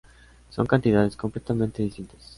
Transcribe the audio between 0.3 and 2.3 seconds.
Son cantidades completamente distintas.